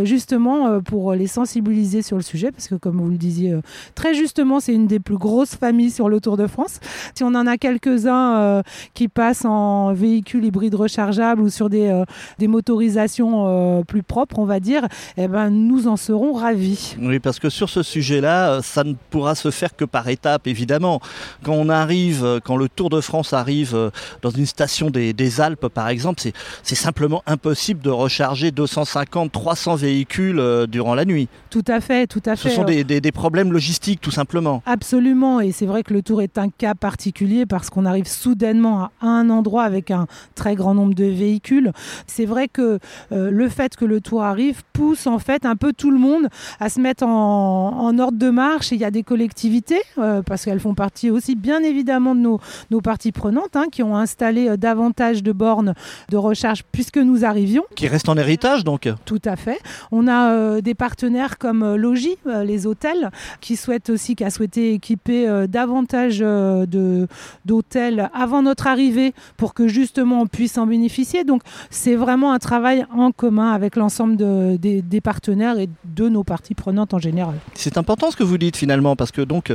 justement 0.02 0.80
pour 0.80 1.12
les 1.14 1.26
sensibiliser 1.26 2.02
sur 2.02 2.16
le 2.16 2.22
sujet, 2.22 2.50
parce 2.50 2.68
que 2.68 2.74
comme 2.74 3.00
vous 3.00 3.10
le 3.10 3.16
disiez 3.16 3.54
très 3.94 4.14
justement, 4.14 4.60
c'est 4.60 4.74
une 4.74 4.86
des 4.86 4.98
plus 4.98 5.16
grosses 5.16 5.54
familles 5.54 5.90
sur 5.90 6.08
le 6.08 6.20
Tour 6.20 6.36
de 6.36 6.46
France. 6.46 6.80
Si 7.14 7.22
on 7.22 7.28
en 7.28 7.46
a 7.46 7.56
quelques-uns 7.56 8.62
qui 8.94 9.08
passent 9.08 9.44
en 9.44 9.92
véhicules 9.92 10.44
hybrides 10.44 10.74
rechargeables 10.74 11.42
ou 11.42 11.48
sur 11.48 11.70
des, 11.70 12.02
des 12.38 12.48
motorisations 12.48 13.46
euh, 13.61 13.83
plus 13.85 14.02
propre, 14.02 14.38
on 14.38 14.45
va 14.45 14.61
dire, 14.61 14.87
eh 15.17 15.29
ben, 15.29 15.50
nous 15.50 15.88
en 15.88 15.97
serons 15.97 16.33
ravis. 16.33 16.97
Oui, 17.00 17.19
parce 17.19 17.38
que 17.38 17.49
sur 17.49 17.69
ce 17.69 17.83
sujet-là, 17.83 18.50
euh, 18.50 18.62
ça 18.62 18.85
ne 18.85 18.95
pourra 19.11 19.35
se 19.35 19.50
faire 19.50 19.76
que 19.76 19.85
par 19.85 20.09
étapes, 20.09 20.47
évidemment. 20.47 21.00
Quand 21.43 21.52
on 21.52 21.69
arrive, 21.69 22.25
euh, 22.25 22.40
quand 22.43 22.57
le 22.57 22.69
Tour 22.69 22.90
de 22.90 23.00
France 23.00 23.33
arrive 23.33 23.90
dans 24.23 24.31
une 24.31 24.47
station 24.47 24.90
des, 24.90 25.40
Alpes, 25.40 25.69
par 25.69 25.88
exemple, 25.88 26.23
c'est 26.62 26.75
simplement 26.75 27.23
impossible 27.26 27.81
de 27.83 27.90
recharger 27.90 28.50
250, 28.50 29.31
300 29.31 29.76
véhicules 29.76 30.43
durant 30.69 30.95
la 30.95 31.05
nuit. 31.05 31.29
Tout 31.50 31.64
à 31.69 31.81
fait, 31.81 32.07
tout 32.07 32.23
à 32.26 32.37
fait. 32.37 32.49
Ce 32.49 32.55
sont 32.55 32.64
des, 32.64 32.85
des 32.85 33.12
problèmes 33.12 33.52
logistiques, 33.52 34.00
tout 34.00 34.11
simplement. 34.11 34.62
Absolument, 34.67 35.40
et 35.40 35.52
c'est 35.52 35.67
vrai 35.67 35.83
que 35.83 35.93
le 35.93 36.02
Tour 36.02 36.23
est 36.23 36.38
un 36.38 36.49
cas 36.49 36.75
particulier 36.75 37.47
parce 37.47 37.71
qu'on 37.71 37.85
arrive 37.85 38.09
soudainement 38.09 38.90
à 39.00 39.07
un 39.07 39.31
endroit 39.31 39.64
avec 39.64 39.90
un 39.90 40.07
très 40.35 40.55
grand 40.55 40.75
nombre 40.75 40.95
de 40.95 41.05
véhicules. 41.05 41.73
C'est 42.07 42.26
vrai 42.26 42.49
que 42.49 42.79
le 43.11 43.49
fait 43.50 43.76
que 43.76 43.85
le 43.85 44.00
tour 44.00 44.23
arrive 44.23 44.62
pousse 44.73 45.07
en 45.07 45.19
fait 45.19 45.45
un 45.45 45.57
peu 45.57 45.73
tout 45.73 45.90
le 45.90 45.99
monde 45.99 46.28
à 46.59 46.69
se 46.69 46.80
mettre 46.80 47.04
en, 47.04 47.99
ordre 47.99 48.19
de 48.19 48.30
marche. 48.30 48.73
Et 48.73 48.76
il 48.76 48.80
y 48.80 48.85
a 48.85 48.90
des 48.90 49.02
collectivités, 49.02 49.83
euh, 49.99 50.23
parce 50.23 50.45
qu'elles 50.45 50.61
font 50.61 50.75
partie 50.75 51.11
aussi 51.11 51.35
bien 51.35 51.62
évidemment 51.62 52.14
de 52.14 52.21
nos, 52.21 52.40
nos 52.71 52.80
parties 52.80 53.12
prenantes, 53.12 53.57
hein, 53.57 53.66
qui 53.71 53.83
ont 53.83 53.97
installé 53.97 54.49
euh, 54.49 54.57
davantage 54.57 55.23
de 55.23 55.33
bornes 55.33 55.75
de 56.09 56.16
recharge 56.16 56.62
puisque 56.71 56.99
nous 56.99 57.25
arrivions. 57.25 57.64
Qui 57.75 57.88
restent 57.88 58.09
en 58.09 58.16
héritage 58.16 58.64
donc 58.64 58.88
Tout 59.04 59.23
à 59.25 59.37
fait. 59.37 59.59
On 59.90 60.09
a 60.09 60.33
euh, 60.33 60.61
des 60.61 60.75
partenaires 60.75 61.38
comme 61.38 61.75
Logis, 61.75 62.16
les 62.26 62.66
hôtels, 62.66 63.11
qui 63.40 63.57
souhaitent 63.57 63.90
aussi, 63.90 64.16
qui 64.16 64.25
a 64.25 64.30
souhaité 64.30 64.75
équiper 64.75 65.47
davantage 65.49 66.19
de, 66.21 67.07
d'hôtels 67.45 68.11
avant 68.14 68.42
notre 68.42 68.66
arrivée 68.66 69.14
pour 69.37 69.54
que 69.54 69.69
justement 69.69 70.23
on 70.23 70.26
puisse 70.26 70.59
en 70.59 70.66
bénéficier. 70.66 71.25
Donc 71.25 71.42
c'est 71.71 71.97
vraiment 71.97 72.33
un 72.33 72.38
travail 72.38 72.87
en 72.92 73.12
commun 73.12 73.29
avec 73.38 73.76
l'ensemble 73.76 74.16
des, 74.16 75.00
partenaires 75.02 75.58
et 75.58 75.68
de 75.84 76.08
nos 76.08 76.25
parties 76.25 76.54
prenantes 76.54 76.94
en 76.94 76.99
général. 76.99 77.34
C'est 77.54 77.78
important 77.78 78.10
ce 78.10 78.16
que 78.16 78.22
vous 78.22 78.38
dites 78.38 78.56
finalement, 78.56 78.96
parce 78.96 79.12
que 79.12 79.22
donc 79.22 79.52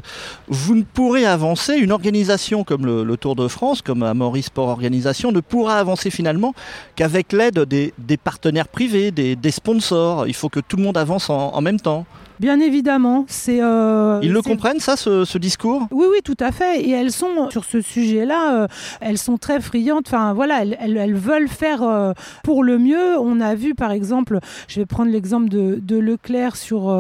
vous 0.48 0.76
ne 0.76 0.84
pourrez 0.84 1.26
avancer, 1.26 1.76
une 1.76 1.92
organisation 1.92 2.64
comme 2.64 2.86
le, 2.86 3.16
Tour 3.18 3.36
de 3.36 3.48
France, 3.48 3.82
comme 3.82 4.04
Amaury 4.04 4.44
Sport 4.44 4.70
Organisation, 4.70 5.32
ne 5.32 5.40
pourra 5.40 5.80
avancer 5.80 6.10
finalement 6.10 6.54
qu'avec 6.96 7.32
l'aide 7.32 7.60
des, 7.60 8.18
partenaires 8.18 8.68
privés, 8.68 9.12
des, 9.12 9.52
sponsors. 9.52 10.28
Il 10.28 10.34
faut 10.34 10.50
que 10.50 10.60
tout 10.60 10.78
le 10.78 10.84
monde 10.84 10.98
avance 10.98 11.30
en 11.30 11.62
même 11.62 11.80
temps. 11.80 12.06
Bien 12.40 12.60
évidemment, 12.60 13.26
c'est. 13.28 13.62
Euh, 13.62 14.20
Ils 14.22 14.32
le 14.32 14.42
comprennent 14.42 14.80
ça, 14.80 14.96
ce, 14.98 15.38
discours? 15.38 15.88
Oui, 15.92 16.06
oui, 16.12 16.20
tout 16.24 16.38
à 16.40 16.52
fait. 16.52 16.82
Et 16.82 16.92
elles 16.92 17.12
sont 17.12 17.50
sur 17.50 17.64
ce 17.66 17.82
sujet-là, 17.82 18.56
euh, 18.56 18.68
elles 19.00 19.18
sont 19.18 19.38
très 19.38 19.62
friandes. 19.62 20.04
Enfin, 20.06 20.34
voilà, 20.34 20.64
elles, 20.64 21.16
veulent 21.16 21.48
faire 21.48 21.82
euh, 21.84 22.14
pour 22.44 22.64
le 22.64 22.78
mieux. 22.78 23.18
On 23.20 23.40
a 23.40 23.56
vu, 23.56 23.74
par 23.74 23.92
exemple, 23.92 24.40
je 24.68 24.80
vais 24.80 24.86
prendre 24.86 25.12
l'exemple 25.12 25.50
de, 25.50 25.96
Leclerc 25.96 26.58
sur 26.58 26.94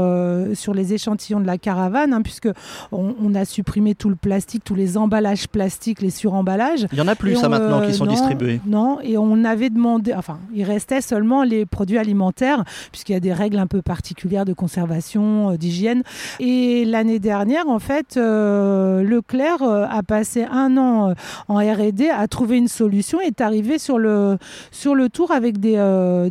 sur 0.53 0.73
les 0.73 0.93
échantillons 0.93 1.41
de 1.41 1.45
la 1.45 1.57
caravane, 1.57 2.13
hein, 2.13 2.21
puisque 2.21 2.47
on, 2.91 3.35
a 3.35 3.43
supprimé 3.43 3.93
tout 3.93 4.09
le 4.09 4.15
plastique, 4.15 4.63
tous 4.63 4.73
les 4.73 4.97
emballages 4.97 5.49
plastiques, 5.49 6.01
les 6.01 6.09
suremballages. 6.09 6.87
Il 6.93 6.97
y 6.97 7.01
en 7.01 7.07
a 7.07 7.15
plus, 7.15 7.35
ça 7.35 7.49
maintenant, 7.49 7.85
qui 7.85 7.93
sont 7.93 8.05
distribués. 8.05 8.61
Non, 8.65 8.99
et 9.01 9.17
on 9.17 9.43
avait 9.43 9.69
demandé. 9.69 10.13
Enfin, 10.13 10.39
il 10.53 10.63
restait 10.63 11.01
seulement 11.01 11.43
les 11.43 11.65
produits 11.65 11.97
alimentaires, 11.97 12.63
puisqu'il 12.91 13.13
y 13.13 13.17
a 13.17 13.19
des 13.19 13.33
règles 13.33 13.59
un 13.59 13.67
peu 13.67 13.81
particulières 13.81 14.45
de 14.45 14.53
conservation 14.53 15.24
euh, 15.25 15.57
d'hygiène. 15.57 16.03
Et 16.39 16.85
l'année 16.85 17.19
dernière, 17.19 17.67
en 17.67 17.79
fait, 17.79 18.17
euh, 18.17 19.03
Leclerc 19.03 19.61
euh, 19.61 19.85
a 19.89 20.03
passé 20.03 20.45
un 20.49 20.77
an 20.77 21.13
en 21.47 21.55
R&D 21.55 22.09
à 22.09 22.27
trouver 22.27 22.57
une 22.57 22.67
solution 22.67 23.21
et 23.21 23.25
est 23.25 23.41
arrivé 23.41 23.79
sur 23.79 23.97
le, 23.97 24.37
sur 24.71 24.95
le 24.95 25.09
tour 25.09 25.31
avec 25.31 25.59
des, 25.59 25.75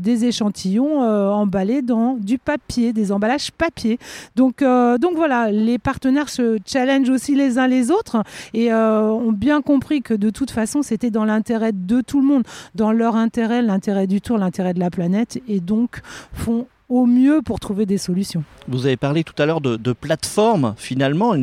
des 0.00 0.24
échantillons 0.24 1.00
emballés 1.00 1.82
dans 1.82 2.14
du 2.14 2.38
papier, 2.38 2.92
des 2.92 3.12
emballages 3.12 3.50
papier. 3.50 3.98
Donc, 4.36 4.62
donc 4.62 5.14
voilà, 5.14 5.50
les 5.50 5.78
partenaires 5.78 6.28
se 6.28 6.58
challengent 6.66 7.10
aussi 7.10 7.34
les 7.34 7.58
uns 7.58 7.66
les 7.66 7.90
autres 7.90 8.22
et 8.52 8.72
ont 8.72 9.32
bien 9.32 9.62
compris 9.62 10.02
que 10.02 10.14
de 10.14 10.30
toute 10.30 10.50
façon, 10.50 10.82
c'était 10.82 11.10
dans 11.10 11.24
l'intérêt 11.24 11.72
de 11.72 12.00
tout 12.00 12.20
le 12.20 12.26
monde, 12.26 12.44
dans 12.74 12.92
leur 12.92 13.16
intérêt, 13.16 13.62
l'intérêt 13.62 14.06
du 14.06 14.20
tour, 14.20 14.38
l'intérêt 14.38 14.74
de 14.74 14.80
la 14.80 14.90
planète, 14.90 15.40
et 15.48 15.60
donc 15.60 16.00
font 16.32 16.66
au 16.94 17.06
mieux 17.06 17.42
pour 17.42 17.58
trouver 17.58 17.86
des 17.86 17.98
solutions. 17.98 18.44
Vous 18.68 18.86
avez 18.86 18.96
parlé 18.96 19.24
tout 19.24 19.34
à 19.42 19.46
l'heure 19.46 19.60
de, 19.60 19.92
plateforme, 19.92 20.74
finalement, 20.76 21.34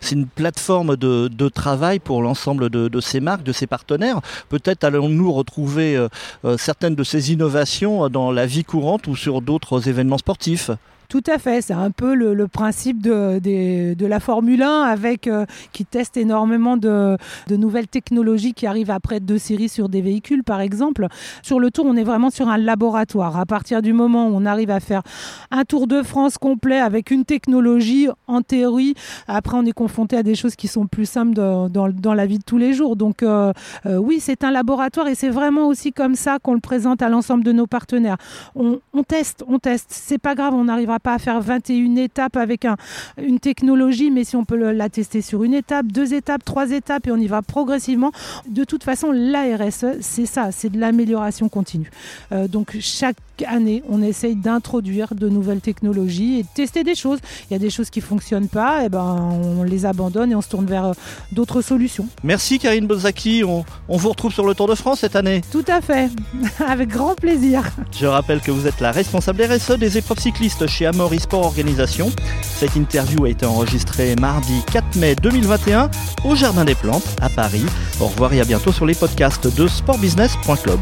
c'est 0.00 0.14
une 0.14 0.26
plateforme 0.26 0.96
de, 0.96 1.48
travail 1.48 2.00
pour 2.00 2.22
l'ensemble 2.22 2.70
de, 2.70 3.00
ces 3.00 3.20
marques, 3.20 3.44
de 3.44 3.52
ces 3.52 3.66
partenaires. 3.66 4.20
Peut-être 4.48 4.84
allons-nous 4.84 5.32
retrouver 5.32 5.96
euh, 5.96 6.08
euh, 6.44 6.56
certaines 6.58 6.94
de 6.94 7.04
ces 7.04 7.32
innovations 7.32 8.08
dans 8.08 8.32
la 8.32 8.46
vie 8.46 8.64
courante 8.64 9.06
ou 9.06 9.14
sur 9.14 9.40
d'autres 9.42 9.88
événements 9.88 10.18
sportifs 10.18 10.70
tout 11.08 11.22
à 11.26 11.38
fait, 11.38 11.62
c'est 11.62 11.72
un 11.72 11.90
peu 11.90 12.14
le, 12.14 12.48
principe 12.48 13.02
de, 13.02 14.06
la 14.06 14.20
Formule 14.20 14.62
1 14.62 14.82
avec, 14.82 15.26
euh, 15.26 15.44
qui 15.72 15.84
teste 15.84 16.16
énormément 16.16 16.76
de, 16.76 17.16
nouvelles 17.50 17.88
technologies 17.88 18.54
qui 18.54 18.66
arrivent 18.66 18.90
après 18.90 19.20
deux 19.20 19.38
séries 19.38 19.68
sur 19.68 19.88
des 19.88 20.00
véhicules 20.00 20.44
par 20.44 20.60
exemple. 20.60 21.06
Sur 21.42 21.60
le 21.60 21.70
tour, 21.70 21.86
on 21.86 21.96
est 21.96 22.04
vraiment 22.04 22.30
sur 22.30 22.48
un 22.48 22.58
laboratoire. 22.58 23.38
À 23.38 23.46
partir 23.46 23.82
du 23.82 23.92
moment 23.92 24.28
où 24.28 24.32
on 24.34 24.46
arrive 24.46 24.70
à 24.70 24.80
faire 24.80 25.02
un 25.50 25.64
Tour 25.64 25.86
de 25.86 26.02
France 26.02 26.38
complet 26.38 26.78
avec 26.78 27.10
une 27.10 27.24
technologie, 27.24 28.08
en 28.26 28.42
théorie, 28.42 28.94
après 29.28 29.56
on 29.56 29.64
est 29.64 29.72
confronté 29.72 30.16
à 30.16 30.22
des 30.22 30.34
choses 30.34 30.56
qui 30.56 30.68
sont 30.68 30.86
plus 30.86 31.06
simples 31.06 31.34
dans, 31.34 31.68
dans, 31.68 32.14
la 32.14 32.26
vie 32.26 32.38
de 32.38 32.44
tous 32.44 32.58
les 32.58 32.72
jours. 32.72 32.96
Donc 32.96 33.22
euh, 33.22 33.52
euh, 33.86 33.96
oui, 33.96 34.20
c'est 34.20 34.44
un 34.44 34.50
laboratoire 34.50 35.08
et 35.08 35.14
c'est 35.14 35.28
vraiment 35.28 35.68
aussi 35.68 35.92
comme 35.92 36.14
ça 36.14 36.38
qu'on 36.42 36.54
le 36.54 36.60
présente 36.60 37.02
à 37.02 37.08
l'ensemble 37.08 37.44
de 37.44 37.52
nos 37.52 37.66
partenaires. 37.66 38.16
On, 38.54 38.80
on 38.92 39.02
teste, 39.02 39.44
on 39.48 39.58
teste. 39.58 39.88
C'est 39.90 40.18
pas 40.18 40.34
grave, 40.34 40.54
on 40.54 40.68
arrivera 40.68 40.95
pas 40.98 41.14
à 41.14 41.18
faire 41.18 41.40
21 41.40 41.96
étapes 41.96 42.36
avec 42.36 42.64
un, 42.64 42.76
une 43.20 43.38
technologie, 43.38 44.10
mais 44.10 44.24
si 44.24 44.36
on 44.36 44.44
peut 44.44 44.72
la 44.72 44.88
tester 44.88 45.22
sur 45.22 45.44
une 45.44 45.54
étape, 45.54 45.86
deux 45.86 46.14
étapes, 46.14 46.44
trois 46.44 46.70
étapes, 46.70 47.06
et 47.06 47.10
on 47.10 47.16
y 47.16 47.26
va 47.26 47.42
progressivement. 47.42 48.12
De 48.48 48.64
toute 48.64 48.84
façon, 48.84 49.12
la 49.12 49.56
RSE, 49.56 50.00
c'est 50.00 50.26
ça, 50.26 50.52
c'est 50.52 50.70
de 50.70 50.78
l'amélioration 50.78 51.48
continue. 51.48 51.90
Euh, 52.32 52.48
donc 52.48 52.76
chaque 52.80 53.16
année, 53.42 53.82
on 53.88 54.02
essaye 54.02 54.36
d'introduire 54.36 55.14
de 55.14 55.28
nouvelles 55.28 55.60
technologies 55.60 56.40
et 56.40 56.42
de 56.42 56.48
tester 56.54 56.84
des 56.84 56.94
choses. 56.94 57.18
Il 57.48 57.52
y 57.52 57.56
a 57.56 57.58
des 57.58 57.70
choses 57.70 57.90
qui 57.90 58.00
fonctionnent 58.00 58.48
pas, 58.48 58.84
et 58.84 58.88
ben 58.88 59.16
on 59.58 59.62
les 59.62 59.86
abandonne 59.86 60.32
et 60.32 60.34
on 60.34 60.40
se 60.40 60.48
tourne 60.48 60.66
vers 60.66 60.86
euh, 60.86 60.92
d'autres 61.32 61.62
solutions. 61.62 62.06
Merci 62.22 62.58
Karine 62.58 62.86
Bozaki, 62.86 63.44
on, 63.44 63.64
on 63.88 63.96
vous 63.96 64.08
retrouve 64.08 64.32
sur 64.32 64.46
le 64.46 64.54
Tour 64.54 64.68
de 64.68 64.74
France 64.74 65.00
cette 65.00 65.16
année. 65.16 65.42
Tout 65.50 65.64
à 65.68 65.80
fait, 65.80 66.10
avec 66.66 66.88
grand 66.88 67.14
plaisir. 67.14 67.62
Je 67.92 68.06
rappelle 68.06 68.40
que 68.40 68.50
vous 68.50 68.66
êtes 68.66 68.80
la 68.80 68.92
responsable 68.92 69.42
RSE 69.42 69.78
des 69.78 69.98
épreuves 69.98 70.20
cyclistes 70.20 70.66
chez 70.66 70.86
Amaury 70.86 71.20
Sport 71.20 71.44
Organisation. 71.44 72.10
Cette 72.42 72.76
interview 72.76 73.24
a 73.24 73.30
été 73.30 73.46
enregistrée 73.46 74.16
mardi 74.16 74.62
4 74.72 74.96
mai 74.96 75.14
2021 75.14 75.90
au 76.24 76.34
Jardin 76.34 76.64
des 76.64 76.74
Plantes 76.74 77.06
à 77.20 77.28
Paris. 77.28 77.64
Au 78.00 78.06
revoir 78.06 78.32
et 78.32 78.40
à 78.40 78.44
bientôt 78.44 78.72
sur 78.72 78.86
les 78.86 78.94
podcasts 78.94 79.46
de 79.54 79.66
sportbusiness.club. 79.66 80.80